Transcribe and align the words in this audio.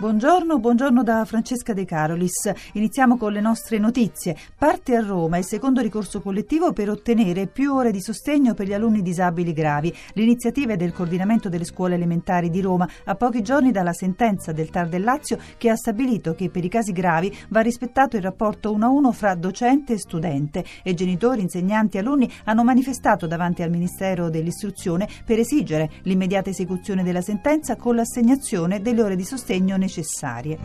Buongiorno, 0.00 0.60
buongiorno 0.60 1.02
da 1.02 1.24
Francesca 1.24 1.72
De 1.72 1.84
Carolis. 1.84 2.48
Iniziamo 2.74 3.16
con 3.16 3.32
le 3.32 3.40
nostre 3.40 3.78
notizie. 3.78 4.36
Parte 4.56 4.94
a 4.94 5.00
Roma 5.00 5.38
il 5.38 5.44
secondo 5.44 5.80
ricorso 5.80 6.20
collettivo 6.20 6.72
per 6.72 6.88
ottenere 6.88 7.48
più 7.48 7.74
ore 7.74 7.90
di 7.90 8.00
sostegno 8.00 8.54
per 8.54 8.68
gli 8.68 8.72
alunni 8.72 9.02
disabili 9.02 9.52
gravi. 9.52 9.92
L'iniziativa 10.12 10.74
è 10.74 10.76
del 10.76 10.92
coordinamento 10.92 11.48
delle 11.48 11.64
scuole 11.64 11.96
elementari 11.96 12.48
di 12.48 12.60
Roma, 12.60 12.88
a 13.06 13.16
pochi 13.16 13.42
giorni 13.42 13.72
dalla 13.72 13.92
sentenza 13.92 14.52
del 14.52 14.70
TAR 14.70 14.88
del 14.88 15.02
Lazio 15.02 15.36
che 15.56 15.68
ha 15.68 15.74
stabilito 15.74 16.32
che 16.36 16.48
per 16.48 16.64
i 16.64 16.68
casi 16.68 16.92
gravi 16.92 17.36
va 17.48 17.58
rispettato 17.58 18.14
il 18.14 18.22
rapporto 18.22 18.70
1 18.70 18.86
a 18.86 18.90
1 18.90 19.10
fra 19.10 19.34
docente 19.34 19.94
e 19.94 19.98
studente 19.98 20.64
e 20.84 20.94
genitori, 20.94 21.40
insegnanti 21.40 21.96
e 21.96 22.00
alunni 22.00 22.30
hanno 22.44 22.62
manifestato 22.62 23.26
davanti 23.26 23.64
al 23.64 23.70
Ministero 23.70 24.30
dell'Istruzione 24.30 25.08
per 25.24 25.40
esigere 25.40 25.90
l'immediata 26.02 26.50
esecuzione 26.50 27.02
della 27.02 27.20
sentenza 27.20 27.74
con 27.74 27.96
l'assegnazione 27.96 28.80
delle 28.80 29.02
ore 29.02 29.16
di 29.16 29.24
sostegno 29.24 29.70
necessarie 29.70 29.86
necessarie. 29.88 30.58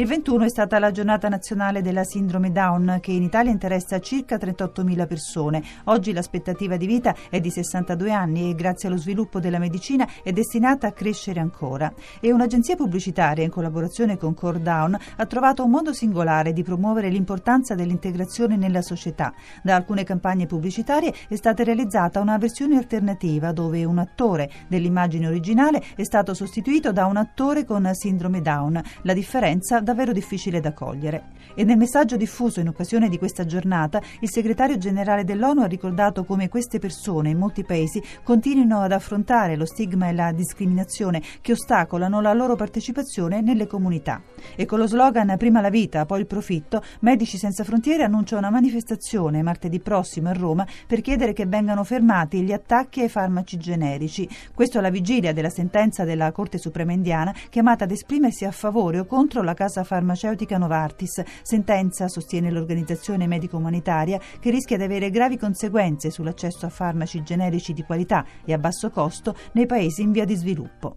Il 0.00 0.06
21 0.06 0.44
è 0.44 0.48
stata 0.48 0.78
la 0.78 0.92
giornata 0.92 1.28
nazionale 1.28 1.82
della 1.82 2.04
sindrome 2.04 2.52
Down 2.52 3.00
che 3.02 3.12
in 3.12 3.22
Italia 3.22 3.50
interessa 3.50 4.00
circa 4.00 4.36
38.000 4.36 5.06
persone. 5.06 5.62
Oggi 5.84 6.14
l'aspettativa 6.14 6.78
di 6.78 6.86
vita 6.86 7.14
è 7.28 7.38
di 7.38 7.50
62 7.50 8.10
anni 8.10 8.48
e 8.48 8.54
grazie 8.54 8.88
allo 8.88 8.96
sviluppo 8.96 9.40
della 9.40 9.58
medicina 9.58 10.08
è 10.22 10.32
destinata 10.32 10.86
a 10.86 10.92
crescere 10.92 11.38
ancora. 11.38 11.92
E 12.18 12.32
un'agenzia 12.32 12.76
pubblicitaria 12.76 13.44
in 13.44 13.50
collaborazione 13.50 14.16
con 14.16 14.32
Core 14.32 14.62
Down 14.62 14.96
ha 15.16 15.26
trovato 15.26 15.64
un 15.64 15.70
modo 15.70 15.92
singolare 15.92 16.54
di 16.54 16.62
promuovere 16.62 17.10
l'importanza 17.10 17.74
dell'integrazione 17.74 18.56
nella 18.56 18.80
società. 18.80 19.34
Da 19.62 19.74
alcune 19.74 20.04
campagne 20.04 20.46
pubblicitarie 20.46 21.12
è 21.28 21.36
stata 21.36 21.62
realizzata 21.62 22.20
una 22.20 22.38
versione 22.38 22.78
alternativa 22.78 23.52
dove 23.52 23.84
un 23.84 23.98
attore 23.98 24.50
dell'immagine 24.66 25.26
originale 25.26 25.82
è 25.94 26.04
stato 26.04 26.32
sostituito 26.32 26.90
da 26.90 27.04
un 27.04 27.18
attore 27.18 27.66
con 27.66 27.86
sindrome 27.92 28.40
Down. 28.40 28.82
La 29.02 29.12
differenza 29.12 29.82
davvero 29.90 30.12
difficile 30.12 30.60
da 30.60 30.72
cogliere. 30.72 31.22
E 31.54 31.64
nel 31.64 31.76
messaggio 31.76 32.16
diffuso 32.16 32.60
in 32.60 32.68
occasione 32.68 33.08
di 33.08 33.18
questa 33.18 33.44
giornata, 33.44 34.00
il 34.20 34.30
segretario 34.30 34.78
generale 34.78 35.24
dell'ONU 35.24 35.62
ha 35.62 35.66
ricordato 35.66 36.24
come 36.24 36.48
queste 36.48 36.78
persone 36.78 37.30
in 37.30 37.38
molti 37.38 37.64
paesi 37.64 38.02
continuino 38.22 38.80
ad 38.80 38.92
affrontare 38.92 39.56
lo 39.56 39.64
stigma 39.64 40.08
e 40.08 40.12
la 40.12 40.32
discriminazione 40.32 41.22
che 41.40 41.52
ostacolano 41.52 42.20
la 42.20 42.32
loro 42.32 42.56
partecipazione 42.56 43.40
nelle 43.40 43.66
comunità. 43.66 44.22
E 44.56 44.66
con 44.66 44.78
lo 44.78 44.86
slogan 44.86 45.36
Prima 45.36 45.60
la 45.60 45.70
vita, 45.70 46.06
poi 46.06 46.20
il 46.20 46.26
profitto, 46.26 46.82
Medici 47.00 47.38
Senza 47.38 47.64
Frontiere 47.64 48.04
annuncia 48.04 48.36
una 48.36 48.50
manifestazione 48.50 49.42
martedì 49.42 49.80
prossimo 49.80 50.28
a 50.28 50.32
Roma 50.32 50.66
per 50.86 51.00
chiedere 51.00 51.32
che 51.32 51.46
vengano 51.46 51.84
fermati 51.84 52.42
gli 52.42 52.52
attacchi 52.52 53.00
ai 53.00 53.08
farmaci 53.08 53.56
generici. 53.56 54.28
Questo 54.54 54.78
alla 54.78 54.90
vigilia 54.90 55.32
della 55.32 55.50
sentenza 55.50 56.04
della 56.04 56.30
Corte 56.32 56.58
Suprema 56.58 56.92
Indiana 56.92 57.34
chiamata 57.48 57.84
ad 57.84 57.90
esprimersi 57.90 58.44
a 58.44 58.50
favore 58.50 58.98
o 58.98 59.06
contro 59.06 59.42
la 59.42 59.54
casa 59.54 59.84
farmaceutica 59.84 60.58
Novartis, 60.58 61.22
sentenza, 61.42 62.08
sostiene 62.08 62.50
l'organizzazione 62.50 63.26
medico-umanitaria, 63.26 64.20
che 64.38 64.50
rischia 64.50 64.76
di 64.76 64.82
avere 64.82 65.10
gravi 65.10 65.36
conseguenze 65.36 66.10
sull'accesso 66.10 66.66
a 66.66 66.70
farmaci 66.70 67.22
generici 67.22 67.72
di 67.72 67.82
qualità 67.82 68.24
e 68.44 68.52
a 68.52 68.58
basso 68.58 68.90
costo 68.90 69.34
nei 69.52 69.66
paesi 69.66 70.02
in 70.02 70.12
via 70.12 70.24
di 70.24 70.34
sviluppo. 70.34 70.94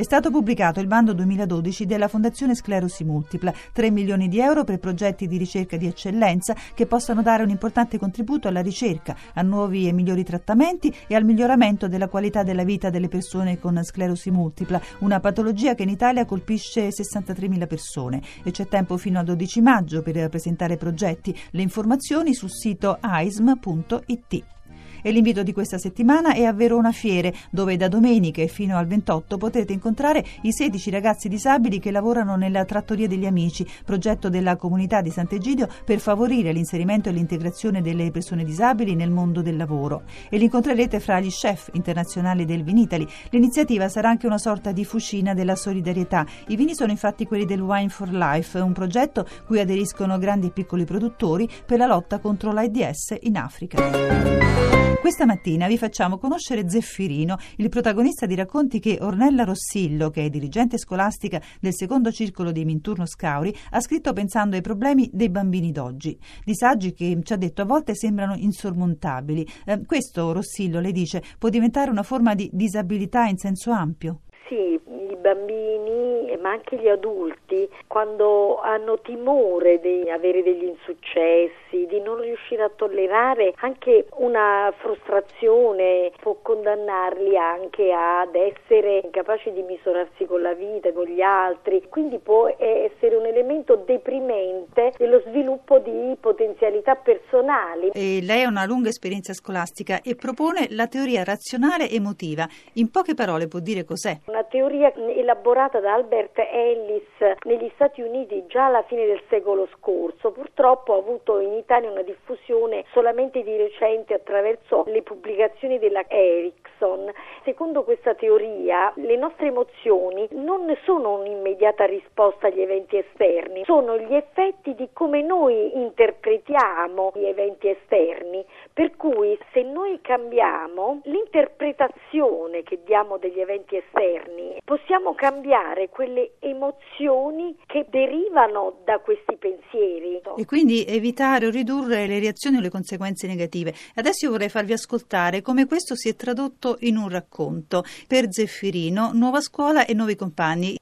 È 0.00 0.04
stato 0.04 0.30
pubblicato 0.30 0.80
il 0.80 0.86
bando 0.86 1.12
2012 1.12 1.84
della 1.84 2.08
Fondazione 2.08 2.54
Sclerosi 2.54 3.04
Multipla, 3.04 3.52
3 3.70 3.90
milioni 3.90 4.28
di 4.28 4.40
euro 4.40 4.64
per 4.64 4.78
progetti 4.78 5.26
di 5.26 5.36
ricerca 5.36 5.76
di 5.76 5.86
eccellenza 5.86 6.56
che 6.72 6.86
possano 6.86 7.20
dare 7.20 7.42
un 7.42 7.50
importante 7.50 7.98
contributo 7.98 8.48
alla 8.48 8.62
ricerca, 8.62 9.14
a 9.34 9.42
nuovi 9.42 9.86
e 9.86 9.92
migliori 9.92 10.24
trattamenti 10.24 10.90
e 11.06 11.14
al 11.14 11.24
miglioramento 11.24 11.86
della 11.86 12.08
qualità 12.08 12.42
della 12.42 12.64
vita 12.64 12.88
delle 12.88 13.08
persone 13.08 13.58
con 13.58 13.78
sclerosi 13.84 14.30
multipla, 14.30 14.80
una 15.00 15.20
patologia 15.20 15.74
che 15.74 15.82
in 15.82 15.90
Italia 15.90 16.24
colpisce 16.24 16.88
63.000 16.88 17.66
persone 17.66 18.22
e 18.42 18.52
c'è 18.52 18.68
tempo 18.68 18.96
fino 18.96 19.18
al 19.18 19.26
12 19.26 19.60
maggio 19.60 20.00
per 20.00 20.30
presentare 20.30 20.78
progetti. 20.78 21.38
Le 21.50 21.60
informazioni 21.60 22.32
sul 22.32 22.50
sito 22.50 22.96
aism.it. 22.98 24.59
E 25.02 25.10
l'invito 25.10 25.42
di 25.42 25.52
questa 25.52 25.78
settimana 25.78 26.34
è 26.34 26.44
a 26.44 26.52
Verona 26.52 26.92
Fiere, 26.92 27.34
dove 27.50 27.76
da 27.76 27.88
domenica 27.88 28.46
fino 28.46 28.76
al 28.76 28.86
28 28.86 29.36
potrete 29.36 29.72
incontrare 29.72 30.24
i 30.42 30.52
16 30.52 30.90
ragazzi 30.90 31.28
disabili 31.28 31.78
che 31.78 31.90
lavorano 31.90 32.36
nella 32.36 32.64
Trattoria 32.64 33.08
degli 33.08 33.26
Amici, 33.26 33.66
progetto 33.84 34.28
della 34.28 34.56
comunità 34.56 35.00
di 35.00 35.10
Sant'Egidio 35.10 35.68
per 35.84 36.00
favorire 36.00 36.52
l'inserimento 36.52 37.08
e 37.08 37.12
l'integrazione 37.12 37.82
delle 37.82 38.10
persone 38.10 38.44
disabili 38.44 38.94
nel 38.94 39.10
mondo 39.10 39.42
del 39.42 39.56
lavoro. 39.56 40.02
E 40.28 40.36
li 40.38 40.44
incontrerete 40.44 41.00
fra 41.00 41.20
gli 41.20 41.30
chef 41.30 41.70
internazionali 41.72 42.44
del 42.44 42.62
Vinitali. 42.62 43.06
L'iniziativa 43.30 43.88
sarà 43.88 44.08
anche 44.08 44.26
una 44.26 44.38
sorta 44.38 44.72
di 44.72 44.84
fucina 44.84 45.34
della 45.34 45.56
solidarietà. 45.56 46.26
I 46.48 46.56
vini 46.56 46.74
sono 46.74 46.90
infatti 46.90 47.26
quelli 47.26 47.44
del 47.44 47.60
Wine 47.60 47.88
for 47.88 48.10
Life, 48.12 48.58
un 48.58 48.72
progetto 48.72 49.26
cui 49.46 49.60
aderiscono 49.60 50.18
grandi 50.18 50.48
e 50.48 50.50
piccoli 50.50 50.84
produttori 50.84 51.48
per 51.64 51.78
la 51.78 51.86
lotta 51.86 52.18
contro 52.18 52.52
l'AIDS 52.52 53.16
in 53.20 53.36
Africa. 53.36 54.89
Questa 55.00 55.24
mattina 55.24 55.66
vi 55.66 55.78
facciamo 55.78 56.18
conoscere 56.18 56.68
Zeffirino, 56.68 57.38
il 57.56 57.70
protagonista 57.70 58.26
di 58.26 58.34
racconti 58.34 58.80
che 58.80 58.98
Ornella 59.00 59.44
Rossillo, 59.44 60.10
che 60.10 60.26
è 60.26 60.28
dirigente 60.28 60.76
scolastica 60.76 61.40
del 61.58 61.72
secondo 61.72 62.12
circolo 62.12 62.52
di 62.52 62.66
Minturno 62.66 63.06
Scauri, 63.06 63.52
ha 63.70 63.80
scritto 63.80 64.12
pensando 64.12 64.56
ai 64.56 64.62
problemi 64.62 65.08
dei 65.10 65.30
bambini 65.30 65.72
d'oggi. 65.72 66.18
Disagi 66.44 66.92
che 66.92 67.18
ci 67.22 67.32
ha 67.32 67.36
detto 67.36 67.62
a 67.62 67.64
volte 67.64 67.94
sembrano 67.94 68.34
insormontabili. 68.34 69.46
Eh, 69.64 69.86
questo, 69.86 70.32
Rossillo, 70.32 70.80
le 70.80 70.92
dice, 70.92 71.22
può 71.38 71.48
diventare 71.48 71.90
una 71.90 72.02
forma 72.02 72.34
di 72.34 72.50
disabilità 72.52 73.24
in 73.24 73.38
senso 73.38 73.70
ampio? 73.70 74.20
Sì, 74.50 74.54
i 74.54 75.16
bambini, 75.18 75.99
ma 76.36 76.50
anche 76.50 76.76
gli 76.76 76.88
adulti, 76.88 77.68
quando 77.86 78.60
hanno 78.60 78.98
timore 79.00 79.80
di 79.80 80.10
avere 80.10 80.42
degli 80.42 80.64
insuccessi, 80.64 81.86
di 81.86 82.00
non 82.00 82.20
riuscire 82.20 82.62
a 82.62 82.70
tollerare 82.74 83.54
anche 83.60 84.06
una 84.16 84.72
frustrazione, 84.78 86.10
può 86.20 86.36
condannarli 86.42 87.36
anche 87.36 87.92
ad 87.92 88.34
essere 88.34 89.00
incapaci 89.04 89.52
di 89.52 89.62
misurarsi 89.62 90.24
con 90.26 90.42
la 90.42 90.54
vita, 90.54 90.92
con 90.92 91.04
gli 91.04 91.20
altri, 91.20 91.86
quindi 91.88 92.18
può 92.18 92.48
essere 92.58 93.14
un 93.14 93.26
elemento 93.26 93.76
deprimente 93.76 94.92
dello 94.96 95.22
sviluppo 95.26 95.78
di 95.78 96.16
potenzialità 96.20 96.96
personali. 96.96 97.90
E 97.92 98.20
lei 98.22 98.42
ha 98.42 98.48
una 98.48 98.66
lunga 98.66 98.88
esperienza 98.88 99.32
scolastica 99.32 100.00
e 100.02 100.16
propone 100.16 100.66
la 100.70 100.88
teoria 100.88 101.22
razionale 101.22 101.88
emotiva. 101.88 102.48
In 102.74 102.90
poche 102.90 103.14
parole 103.14 103.46
può 103.46 103.60
dire 103.60 103.84
cos'è? 103.84 104.18
Una 104.26 104.40
una 104.40 104.44
teoria 104.44 104.92
elaborata 104.94 105.80
da 105.80 105.94
Albert 105.94 106.19
Ellis 106.50 107.36
negli 107.44 107.70
Stati 107.74 108.02
Uniti 108.02 108.44
già 108.46 108.66
alla 108.66 108.82
fine 108.82 109.06
del 109.06 109.22
secolo 109.28 109.68
scorso, 109.76 110.32
purtroppo 110.32 110.94
ha 110.94 110.98
avuto 110.98 111.38
in 111.38 111.52
Italia 111.54 111.90
una 111.90 112.02
diffusione 112.02 112.84
solamente 112.92 113.42
di 113.42 113.56
recente 113.56 114.14
attraverso 114.14 114.84
le 114.86 115.02
pubblicazioni 115.02 115.78
della 115.78 116.04
Erickson. 116.08 117.10
Secondo 117.44 117.84
questa 117.84 118.14
teoria 118.14 118.92
le 118.96 119.16
nostre 119.16 119.48
emozioni 119.48 120.26
non 120.32 120.76
sono 120.84 121.18
un'immediata 121.18 121.84
risposta 121.84 122.48
agli 122.48 122.60
eventi 122.60 122.96
esterni, 122.96 123.64
sono 123.64 123.98
gli 123.98 124.14
effetti 124.14 124.74
di 124.74 124.88
come 124.92 125.22
noi 125.22 125.76
interpretiamo 125.76 127.12
gli 127.14 127.26
eventi 127.26 127.68
esterni, 127.68 128.44
per 128.72 128.96
cui 128.96 129.38
se 129.52 129.62
noi 129.62 130.00
cambiamo 130.00 131.00
l'interpretazione 131.04 132.62
che 132.62 132.80
diamo 132.84 133.18
degli 133.18 133.40
eventi 133.40 133.76
esterni, 133.76 134.58
possiamo 134.64 135.14
cambiare 135.14 135.88
quelle 136.10 136.32
emozioni 136.40 137.56
che 137.66 137.86
derivano 137.88 138.80
da 138.84 138.98
questi 138.98 139.36
pensieri. 139.38 140.20
E 140.36 140.44
quindi 140.44 140.84
evitare 140.84 141.46
o 141.46 141.50
ridurre 141.50 142.06
le 142.06 142.18
reazioni 142.18 142.56
o 142.56 142.60
le 142.60 142.68
conseguenze 142.68 143.26
negative. 143.26 143.72
Adesso 143.94 144.26
io 144.26 144.32
vorrei 144.32 144.48
farvi 144.48 144.72
ascoltare 144.72 145.40
come 145.40 145.66
questo 145.66 145.94
si 145.94 146.08
è 146.08 146.16
tradotto 146.16 146.76
in 146.80 146.96
un 146.96 147.08
racconto 147.08 147.84
per 148.08 148.26
Zeffirino, 148.30 149.12
nuova 149.14 149.40
scuola 149.40 149.86
e 149.86 149.94
nuovi 149.94 150.16
compagni. 150.16 150.76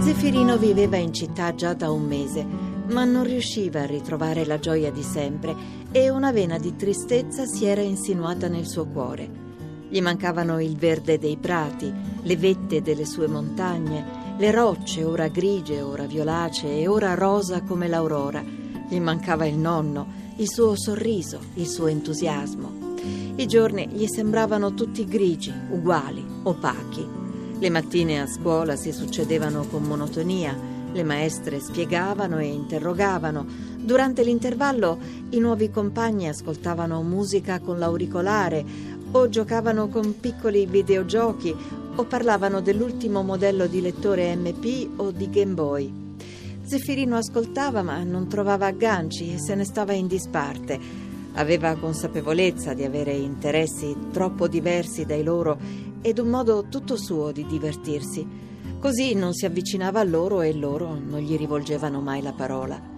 Zeffirino 0.00 0.56
viveva 0.56 0.96
in 0.96 1.12
città 1.12 1.54
già 1.54 1.72
da 1.74 1.90
un 1.90 2.02
mese 2.02 2.68
ma 2.90 3.04
non 3.04 3.22
riusciva 3.22 3.82
a 3.82 3.86
ritrovare 3.86 4.44
la 4.44 4.58
gioia 4.58 4.90
di 4.90 5.04
sempre 5.04 5.54
e 5.92 6.10
una 6.10 6.32
vena 6.32 6.58
di 6.58 6.74
tristezza 6.74 7.44
si 7.44 7.64
era 7.64 7.82
insinuata 7.82 8.48
nel 8.48 8.66
suo 8.66 8.86
cuore. 8.86 9.49
Gli 9.90 10.00
mancavano 10.00 10.60
il 10.60 10.76
verde 10.76 11.18
dei 11.18 11.36
prati, 11.36 11.92
le 12.22 12.36
vette 12.36 12.80
delle 12.80 13.04
sue 13.04 13.26
montagne, 13.26 14.36
le 14.38 14.52
rocce 14.52 15.02
ora 15.02 15.26
grigie, 15.26 15.80
ora 15.80 16.04
violacee 16.04 16.78
e 16.78 16.86
ora 16.86 17.14
rosa 17.14 17.62
come 17.62 17.88
l'aurora. 17.88 18.40
Gli 18.88 19.00
mancava 19.00 19.46
il 19.46 19.58
nonno, 19.58 20.06
il 20.36 20.48
suo 20.48 20.76
sorriso, 20.76 21.40
il 21.54 21.66
suo 21.66 21.88
entusiasmo. 21.88 22.70
I 23.34 23.46
giorni 23.46 23.88
gli 23.88 24.06
sembravano 24.06 24.74
tutti 24.74 25.04
grigi, 25.04 25.52
uguali, 25.70 26.24
opachi. 26.44 27.04
Le 27.58 27.68
mattine 27.68 28.20
a 28.20 28.28
scuola 28.28 28.76
si 28.76 28.92
succedevano 28.92 29.66
con 29.66 29.82
monotonia, 29.82 30.56
le 30.92 31.02
maestre 31.02 31.58
spiegavano 31.58 32.38
e 32.38 32.46
interrogavano. 32.46 33.44
Durante 33.76 34.22
l'intervallo 34.22 34.98
i 35.30 35.38
nuovi 35.38 35.70
compagni 35.70 36.28
ascoltavano 36.28 37.02
musica 37.02 37.58
con 37.60 37.78
l'auricolare 37.78 38.64
o 39.12 39.28
giocavano 39.28 39.88
con 39.88 40.18
piccoli 40.20 40.66
videogiochi 40.66 41.54
o 41.96 42.04
parlavano 42.04 42.60
dell'ultimo 42.60 43.22
modello 43.22 43.66
di 43.66 43.80
lettore 43.80 44.34
MP 44.36 44.88
o 44.96 45.10
di 45.10 45.28
Game 45.28 45.54
Boy. 45.54 45.92
Zeffirino 46.62 47.16
ascoltava 47.16 47.82
ma 47.82 48.02
non 48.04 48.28
trovava 48.28 48.66
agganci 48.66 49.34
e 49.34 49.38
se 49.38 49.54
ne 49.54 49.64
stava 49.64 49.92
in 49.92 50.06
disparte. 50.06 50.78
Aveva 51.34 51.76
consapevolezza 51.76 52.74
di 52.74 52.84
avere 52.84 53.12
interessi 53.12 53.96
troppo 54.12 54.46
diversi 54.46 55.04
dai 55.04 55.22
loro 55.22 55.58
ed 56.00 56.18
un 56.18 56.28
modo 56.28 56.66
tutto 56.68 56.96
suo 56.96 57.32
di 57.32 57.44
divertirsi. 57.46 58.26
Così 58.78 59.14
non 59.14 59.34
si 59.34 59.44
avvicinava 59.44 60.00
a 60.00 60.04
loro 60.04 60.40
e 60.40 60.54
loro 60.54 60.94
non 60.94 61.20
gli 61.20 61.36
rivolgevano 61.36 62.00
mai 62.00 62.22
la 62.22 62.32
parola. 62.32 62.89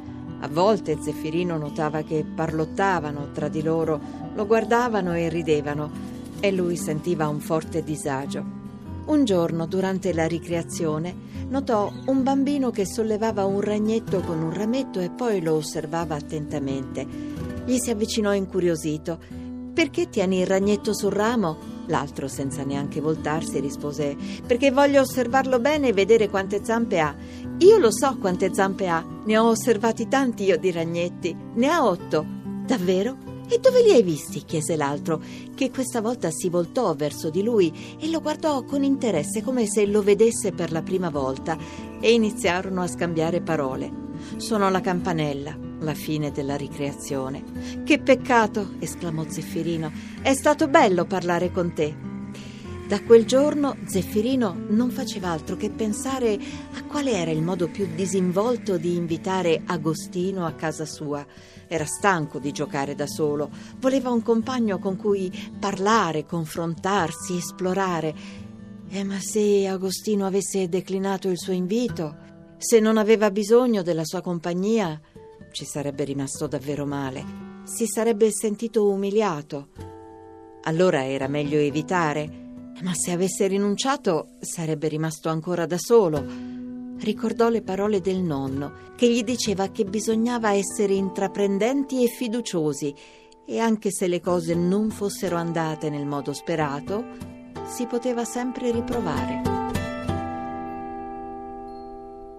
A 0.42 0.48
volte 0.48 0.98
Zeffirino 1.00 1.56
notava 1.56 2.02
che 2.02 2.24
parlottavano 2.24 3.30
tra 3.30 3.46
di 3.46 3.62
loro, 3.62 4.00
lo 4.34 4.44
guardavano 4.44 5.14
e 5.14 5.28
ridevano 5.28 5.90
e 6.40 6.50
lui 6.50 6.76
sentiva 6.76 7.28
un 7.28 7.38
forte 7.38 7.84
disagio. 7.84 8.44
Un 9.04 9.24
giorno, 9.24 9.66
durante 9.66 10.12
la 10.12 10.26
ricreazione, 10.26 11.14
notò 11.48 11.92
un 12.06 12.24
bambino 12.24 12.70
che 12.70 12.84
sollevava 12.84 13.44
un 13.44 13.60
ragnetto 13.60 14.18
con 14.18 14.42
un 14.42 14.52
rametto 14.52 14.98
e 14.98 15.10
poi 15.10 15.40
lo 15.40 15.54
osservava 15.54 16.16
attentamente. 16.16 17.06
Gli 17.64 17.76
si 17.78 17.90
avvicinò 17.90 18.34
incuriosito. 18.34 19.18
Perché 19.72 20.08
tieni 20.08 20.40
il 20.40 20.46
ragnetto 20.46 20.92
sul 20.92 21.12
ramo? 21.12 21.71
L'altro, 21.86 22.28
senza 22.28 22.62
neanche 22.62 23.00
voltarsi, 23.00 23.60
rispose: 23.60 24.16
Perché 24.46 24.70
voglio 24.70 25.00
osservarlo 25.00 25.58
bene 25.58 25.88
e 25.88 25.92
vedere 25.92 26.28
quante 26.28 26.64
zampe 26.64 27.00
ha. 27.00 27.14
Io 27.58 27.78
lo 27.78 27.90
so 27.90 28.16
quante 28.18 28.54
zampe 28.54 28.88
ha. 28.88 29.04
Ne 29.24 29.38
ho 29.38 29.48
osservati 29.48 30.08
tanti 30.08 30.44
io 30.44 30.58
di 30.58 30.70
ragnetti. 30.70 31.36
Ne 31.54 31.68
ha 31.68 31.84
otto. 31.84 32.24
Davvero? 32.66 33.30
E 33.48 33.58
dove 33.58 33.82
li 33.82 33.90
hai 33.90 34.02
visti? 34.02 34.44
chiese 34.44 34.76
l'altro, 34.76 35.20
che 35.54 35.70
questa 35.70 36.00
volta 36.00 36.30
si 36.30 36.48
voltò 36.48 36.94
verso 36.94 37.28
di 37.28 37.42
lui 37.42 37.96
e 38.00 38.08
lo 38.08 38.20
guardò 38.20 38.62
con 38.64 38.82
interesse 38.82 39.42
come 39.42 39.66
se 39.66 39.84
lo 39.86 40.00
vedesse 40.00 40.52
per 40.52 40.72
la 40.72 40.80
prima 40.80 41.10
volta 41.10 41.58
e 42.00 42.12
iniziarono 42.12 42.80
a 42.80 42.86
scambiare 42.86 43.42
parole. 43.42 43.90
Suonò 44.36 44.70
la 44.70 44.80
campanella, 44.80 45.54
la 45.82 45.94
fine 45.94 46.32
della 46.32 46.56
ricreazione. 46.56 47.82
Che 47.84 47.98
peccato! 47.98 48.74
esclamò 48.78 49.24
Zeffirino. 49.28 49.92
È 50.22 50.32
stato 50.34 50.68
bello 50.68 51.04
parlare 51.04 51.50
con 51.50 51.72
te. 51.74 52.10
Da 52.92 53.02
quel 53.04 53.24
giorno 53.24 53.76
Zeffirino 53.86 54.54
non 54.68 54.90
faceva 54.90 55.30
altro 55.30 55.56
che 55.56 55.70
pensare 55.70 56.38
a 56.74 56.84
quale 56.84 57.12
era 57.12 57.30
il 57.30 57.40
modo 57.40 57.68
più 57.68 57.88
disinvolto 57.94 58.76
di 58.76 58.96
invitare 58.96 59.62
Agostino 59.64 60.44
a 60.44 60.52
casa 60.52 60.84
sua. 60.84 61.24
Era 61.68 61.86
stanco 61.86 62.38
di 62.38 62.52
giocare 62.52 62.94
da 62.94 63.06
solo, 63.06 63.48
voleva 63.78 64.10
un 64.10 64.20
compagno 64.20 64.78
con 64.78 64.96
cui 64.96 65.32
parlare, 65.58 66.26
confrontarsi, 66.26 67.36
esplorare. 67.38 68.14
Eh, 68.90 69.04
ma 69.04 69.18
se 69.20 69.66
Agostino 69.66 70.26
avesse 70.26 70.68
declinato 70.68 71.30
il 71.30 71.38
suo 71.38 71.54
invito, 71.54 72.14
se 72.58 72.78
non 72.78 72.98
aveva 72.98 73.30
bisogno 73.30 73.80
della 73.80 74.04
sua 74.04 74.20
compagnia, 74.20 75.00
ci 75.52 75.64
sarebbe 75.64 76.04
rimasto 76.04 76.46
davvero 76.46 76.84
male. 76.84 77.24
Si 77.64 77.86
sarebbe 77.86 78.32
sentito 78.32 78.88
umiliato. 78.88 79.68
Allora 80.62 81.06
era 81.06 81.28
meglio 81.28 81.58
evitare. 81.58 82.40
Ma 82.82 82.92
se 82.94 83.12
avesse 83.12 83.46
rinunciato, 83.46 84.30
sarebbe 84.40 84.88
rimasto 84.88 85.28
ancora 85.28 85.66
da 85.66 85.78
solo 85.78 86.52
ricordò 87.02 87.48
le 87.48 87.62
parole 87.62 88.00
del 88.00 88.20
nonno, 88.20 88.92
che 88.96 89.10
gli 89.10 89.22
diceva 89.22 89.68
che 89.68 89.84
bisognava 89.84 90.52
essere 90.52 90.94
intraprendenti 90.94 92.04
e 92.04 92.08
fiduciosi 92.08 92.94
e 93.44 93.58
anche 93.58 93.90
se 93.90 94.06
le 94.06 94.20
cose 94.20 94.54
non 94.54 94.90
fossero 94.90 95.36
andate 95.36 95.90
nel 95.90 96.06
modo 96.06 96.32
sperato, 96.32 97.04
si 97.66 97.86
poteva 97.86 98.24
sempre 98.24 98.70
riprovare. 98.70 99.51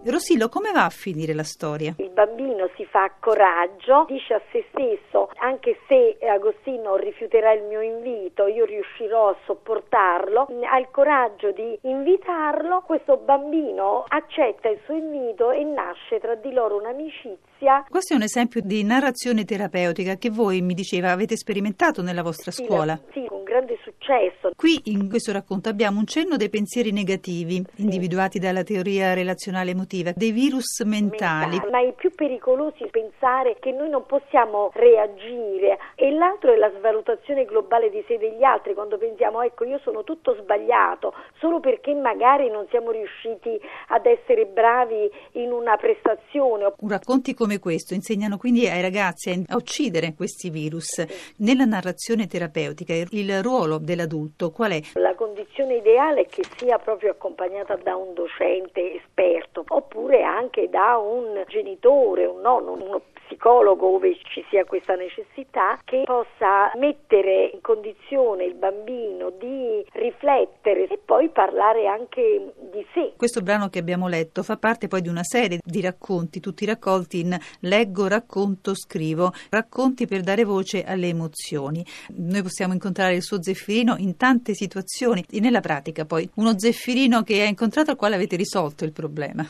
Rosillo, 0.06 0.50
come 0.50 0.72
va 0.72 0.84
a 0.84 0.90
finire 0.90 1.34
la 1.34 1.44
storia? 1.44 1.96
Il 1.98 2.10
bambino 2.10 2.70
si 2.76 2.86
fa 2.86 3.10
coraggio, 3.20 4.06
dice 4.10 4.34
a 4.34 4.42
se 4.52 4.66
stesso, 4.70 5.30
anche 5.38 5.80
se 5.88 6.18
Agostino 6.28 6.98
rifiuterà 6.98 7.54
il 7.54 7.64
mio 7.64 7.80
invito, 7.80 8.48
io 8.48 8.66
riuscirò 8.66 9.30
a 9.30 9.36
sopportarlo, 9.46 10.48
ha 10.70 10.78
il 10.78 10.88
coraggio 10.92 11.52
di 11.52 11.78
invitarlo, 11.84 12.84
questo 12.86 13.16
bambino 13.18 14.04
accetta 14.08 14.68
il 14.68 14.80
suo 14.84 14.96
invito 14.96 15.52
e 15.52 15.64
nasce 15.64 16.20
tra 16.20 16.36
di 16.36 16.52
loro 16.52 16.78
un'amicizia. 16.78 17.86
Questo 17.90 18.14
è 18.14 18.18
un 18.18 18.24
esempio 18.24 18.60
di 18.62 18.84
narrazione 18.84 19.46
terapeutica 19.46 20.16
che 20.18 20.30
voi, 20.30 20.62
mi 20.62 20.74
diceva, 20.74 21.12
avete 21.12 21.38
sperimentato 21.38 22.02
nella 22.02 22.24
vostra 22.24 22.52
scuola. 22.52 23.00
Sì, 23.12 23.22
sì 23.22 23.26
con 23.28 23.44
grande 23.44 23.78
successo. 23.84 24.52
Qui 24.56 24.82
in 24.86 25.08
questo 25.08 25.32
racconto 25.32 25.70
abbiamo 25.70 26.00
un 26.00 26.06
cenno 26.06 26.36
dei 26.36 26.50
pensieri 26.50 26.92
negativi, 26.92 27.64
sì. 27.74 27.82
individuati 27.84 28.38
dalla 28.38 28.64
teoria 28.64 29.14
relazionale 29.14 29.72
emotiva 29.72 29.92
emotiva, 29.94 30.14
dei 30.16 30.32
virus 30.32 30.82
mentali. 30.84 31.58
mentali. 31.58 31.72
Ma 31.72 31.80
i 31.80 31.94
più 31.94 32.14
pericolosi 32.14 32.84
è 32.84 32.90
pensare 32.90 33.58
che 33.60 33.72
noi 33.72 33.90
non 33.90 34.06
possiamo 34.06 34.72
reagire 34.74 35.78
e 35.96 36.12
l'altro 36.12 36.52
è 36.52 36.58
la 36.58 36.72
svalutazione 36.78 37.46
globale 37.46 37.90
di 37.90 38.04
sé 38.08 38.18
degli 38.18 38.44
altri, 38.44 38.74
quando 38.74 38.98
pensiamo 38.98 39.42
ecco 39.42 39.64
io 39.66 39.80
sono 39.84 40.04
tutto 40.04 40.36
sbagliato 40.42 41.14
solo 41.40 41.60
perché 41.60 41.94
magari 41.94 42.50
non 42.50 42.66
siamo 42.70 42.92
riusciti 42.92 43.60
ad 43.90 44.06
essere 44.06 44.46
bravi 44.46 45.10
in 45.34 45.52
una 45.52 45.78
prestazione. 45.78 46.74
Racconti 46.88 47.34
come 47.34 47.60
questo 47.60 47.94
insegnano 47.94 48.38
quindi 48.38 48.68
ai 48.68 48.82
ragazzi 48.82 49.44
a 49.48 49.56
uccidere 49.56 50.14
questi 50.16 50.50
virus. 50.50 51.04
Nella 51.38 51.66
narrazione 51.66 52.28
terapeutica 52.28 52.94
il 52.94 53.44
ruolo 53.44 53.78
dell'adulto 53.78 54.52
qual 54.52 54.72
è? 54.72 54.82
La 54.94 55.16
condizione 55.16 55.76
ideale 55.76 56.22
è 56.22 56.26
che 56.26 56.44
sia 56.58 56.78
proprio 56.78 57.12
accompagnata 57.12 57.76
da 57.76 57.96
un 57.96 58.14
docente 58.14 58.96
esperto 58.96 59.64
oppure 59.84 60.24
anche 60.24 60.70
da 60.70 60.98
un 60.98 61.44
genitore, 61.48 62.26
un 62.26 62.42
nonno, 62.42 62.74
uno 62.74 63.02
psicologo 63.26 63.96
ove 63.96 64.18
ci 64.34 64.44
sia 64.50 64.66
questa 64.66 64.96
necessità 64.96 65.80
che 65.84 66.04
possa 66.06 66.72
mettere 66.76 67.52
in 67.54 67.62
condizione 67.62 68.46
il 68.46 68.56
bambino 68.56 69.32
di 69.32 69.86
riflettere 69.94 70.88
e 70.88 71.00
poi 71.04 71.30
parlare 71.30 71.88
anche 71.88 72.54
di 72.72 72.86
sé. 72.94 73.14
Questo 73.18 73.42
brano 73.42 73.70
che 73.70 73.80
abbiamo 73.80 74.08
letto 74.08 74.44
fa 74.44 74.58
parte 74.58 74.88
poi 74.88 75.02
di 75.02 75.10
una 75.10 75.24
serie 75.24 75.60
di 75.64 75.82
racconti, 75.82 76.40
tutti 76.40 76.66
raccolti 76.66 77.22
in 77.22 77.38
Leggo, 77.62 78.08
racconto, 78.08 78.76
scrivo, 78.76 79.32
racconti 79.50 80.06
per 80.06 80.22
dare 80.22 80.44
voce 80.44 80.84
alle 80.84 81.08
emozioni. 81.08 81.84
Noi 82.16 82.42
possiamo 82.42 82.74
incontrare 82.74 83.16
il 83.16 83.24
suo 83.24 83.42
Zeffirino 83.42 83.96
in 83.98 84.18
tante 84.18 84.54
situazioni 84.54 85.24
e 85.30 85.40
nella 85.40 85.62
pratica 85.62 86.06
poi 86.06 86.30
uno 86.36 86.58
Zeffirino 86.58 87.24
che 87.24 87.42
ha 87.42 87.46
incontrato 87.46 87.92
al 87.92 87.98
quale 87.98 88.16
avete 88.16 88.36
risolto 88.36 88.84
il 88.84 88.92
problema 88.92 89.46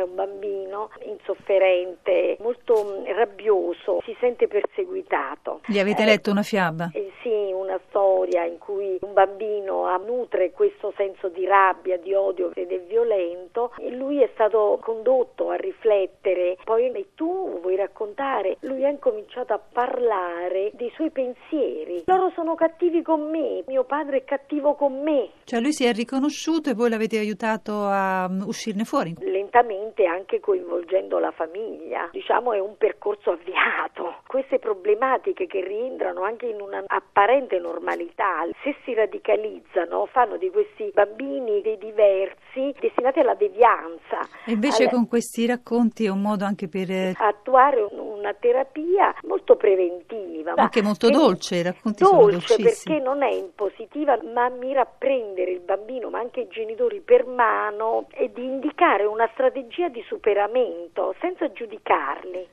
c'è 0.00 0.02
un 0.02 0.14
bambino 0.14 0.90
insofferente, 1.04 2.38
molto 2.40 3.00
mm, 3.00 3.04
rabbioso, 3.14 4.00
si 4.04 4.16
sente 4.18 4.48
perseguitato. 4.48 5.60
Gli 5.66 5.78
avete 5.78 6.02
eh, 6.02 6.06
letto 6.06 6.30
una 6.30 6.42
fiaba? 6.42 6.90
Eh, 6.94 7.12
sì, 7.22 7.52
una 7.52 7.78
storia 7.88 8.44
in 8.44 8.58
cui 8.58 8.98
un 9.02 9.12
bambino 9.12 9.70
nutre 10.04 10.50
questo 10.52 10.92
senso 10.96 11.28
di 11.28 11.44
rabbia, 11.44 11.96
di 11.98 12.14
odio 12.14 12.50
ed 12.54 12.70
è 12.70 12.80
violento 12.80 13.72
e 13.78 13.90
lui 13.90 14.22
è 14.22 14.30
stato 14.34 14.78
condotto 14.82 15.50
a 15.50 15.56
riflettere. 15.56 16.56
Poi 16.64 16.90
e 16.90 17.06
tu 17.14 17.60
vuoi 17.60 17.76
raccontare? 17.76 18.56
Lui 18.60 18.84
ha 18.84 18.88
incominciato 18.88 19.52
a 19.52 19.58
parlare 19.58 20.70
dei 20.74 20.90
suoi 20.94 21.10
pensieri. 21.10 22.02
Loro 22.06 22.30
sono 22.34 22.54
cattivi 22.54 23.02
con 23.02 23.28
me, 23.30 23.62
mio 23.66 23.84
padre 23.84 24.18
è 24.18 24.24
cattivo 24.24 24.74
con 24.74 25.02
me. 25.02 25.30
Cioè 25.44 25.60
lui 25.60 25.72
si 25.72 25.84
è 25.84 25.92
riconosciuto 25.92 26.70
e 26.70 26.74
voi 26.74 26.90
l'avete 26.90 27.18
aiutato 27.18 27.84
a 27.84 28.28
mm, 28.28 28.42
uscirne 28.42 28.84
fuori? 28.84 29.14
Lentamente 29.20 29.89
anche 30.06 30.40
coinvolgendo 30.40 31.18
la 31.18 31.30
famiglia. 31.30 32.08
Diciamo 32.12 32.52
è 32.52 32.58
un 32.58 32.76
percorso 32.76 33.30
avviato. 33.30 34.16
Queste 34.26 34.58
problematiche 34.58 35.46
che 35.46 35.62
rientrano 35.62 36.22
anche 36.22 36.46
in 36.46 36.60
una 36.60 36.82
apparente 36.86 37.58
normalità, 37.58 38.46
se 38.62 38.76
si 38.84 38.94
radicalizzano, 38.94 40.06
fanno 40.06 40.36
di 40.36 40.50
questi 40.50 40.90
bambini 40.94 41.60
dei 41.62 41.78
diversi 41.78 42.74
destinati 42.78 43.20
alla 43.20 43.34
devianza. 43.34 44.20
E 44.46 44.52
invece 44.52 44.84
alla... 44.84 44.92
con 44.92 45.08
questi 45.08 45.46
racconti 45.46 46.04
è 46.04 46.08
un 46.08 46.20
modo 46.20 46.44
anche 46.44 46.68
per 46.68 46.90
eh, 46.90 47.14
attuare 47.16 47.86
una 47.90 48.34
terapia 48.34 49.14
molto 49.22 49.56
preventiva. 49.56 50.54
Anche 50.56 50.82
molto 50.82 51.10
dolce, 51.10 51.56
i 51.56 51.62
racconti 51.62 52.02
dolce 52.02 52.56
perché 52.56 52.98
non 52.98 53.22
è 53.22 53.32
impositiva, 53.32 54.18
ma 54.32 54.48
mira 54.48 54.82
a 54.82 54.86
prendere 54.86 55.50
il 55.50 55.60
bambino, 55.60 56.10
ma 56.10 56.18
anche 56.18 56.40
i 56.40 56.48
genitori 56.48 57.00
per 57.00 57.26
mano 57.26 58.06
e 58.10 58.30
di 58.32 58.44
indicare 58.44 59.04
una 59.04 59.28
strategia 59.32 59.79
di 59.88 60.02
superamento 60.06 61.14
senza 61.20 61.50
giudicarli. 61.52 62.48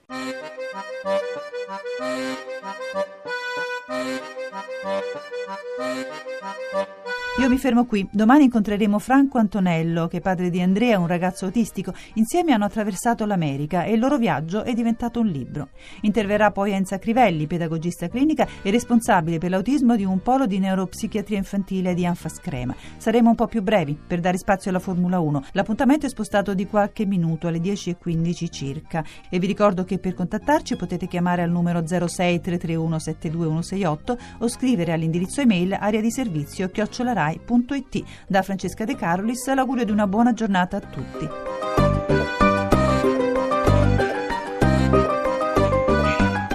Io 7.40 7.50
mi 7.50 7.60
fermo 7.60 7.86
qui. 7.86 8.08
Domani 8.12 8.46
incontreremo 8.46 8.98
Franco 8.98 9.38
Antonello, 9.38 10.08
che 10.08 10.18
è 10.18 10.22
padre 10.22 10.50
di 10.50 10.60
Andrea, 10.60 10.98
un 10.98 11.06
ragazzo 11.06 11.46
autistico. 11.46 11.94
Insieme 12.16 12.52
hanno 12.52 12.66
attraversato 12.66 13.28
l'America 13.28 13.84
e 13.84 13.94
il 13.94 14.00
loro 14.00 14.18
viaggio 14.18 14.64
è 14.64 14.74
diventato 14.74 15.20
un 15.20 15.28
libro. 15.28 15.70
Interverrà 16.02 16.50
poi 16.50 16.72
Enza 16.72 16.98
Crivelli, 16.98 17.46
pedagogista 17.46 18.08
clinica 18.08 18.48
e 18.64 18.72
responsabile 18.72 19.38
per 19.38 19.52
l'autismo 19.52 19.96
di 19.96 20.04
un 20.04 20.20
polo 20.24 20.48
di 20.48 20.58
neuropsichiatria 20.58 21.38
infantile 21.38 21.94
di 21.94 22.08
Anfas 22.08 22.40
Crema. 22.40 22.76
Saremo 22.98 23.30
un 23.30 23.36
po' 23.36 23.46
più 23.46 23.62
brevi 23.62 23.96
per 24.08 24.20
dare 24.20 24.40
spazio 24.40 24.72
alla 24.72 24.80
Formula 24.80 25.20
1. 25.20 25.44
L'appuntamento 25.52 26.08
è 26.08 26.10
spostato 26.10 26.56
di 26.56 26.66
qualche 26.66 27.06
minuto 27.06 27.46
alle 27.48 27.60
10.15 27.60 28.50
circa. 28.50 29.06
E 29.30 29.38
vi 29.38 29.46
ricordo 29.46 29.84
che 29.84 30.00
per 30.00 30.16
contattarci 30.16 30.76
potete 30.76 31.06
chiamare 31.06 31.44
al 31.44 31.52
numero 31.52 31.86
06 31.86 32.42
331 32.42 32.98
72168 32.98 34.18
o 34.40 34.47
scrivere 34.48 34.94
all'indirizzo 34.94 35.42
email 35.42 35.74
area 35.74 36.02
di 36.02 36.12
servizio 36.12 36.70
chiocciolarai 36.70 37.42
rai.it. 37.48 38.04
Da 38.28 38.42
Francesca 38.42 38.86
De 38.86 38.96
Carolis 38.96 39.54
l'augurio 39.54 39.86
di 39.86 39.92
una 39.92 40.08
buona 40.08 40.34
giornata 40.34 40.78
a 40.78 40.80
tutti. 40.80 41.28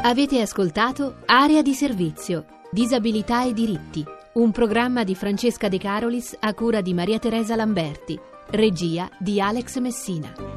Avete 0.05 0.41
ascoltato 0.41 1.23
Area 1.25 1.63
di 1.63 1.73
servizio, 1.73 2.45
disabilità 2.71 3.45
e 3.45 3.55
diritti, 3.55 4.05
un 4.35 4.51
programma 4.51 5.05
di 5.05 5.15
Francesca 5.15 5.69
De 5.69 5.79
Carolis 5.79 6.37
a 6.39 6.53
cura 6.53 6.81
di 6.81 6.93
Maria 6.93 7.19
Teresa 7.19 7.57
Lamberti, 7.57 8.19
regia 8.51 9.09
di 9.19 9.41
Alex 9.41 9.79
Messina. 9.79 10.52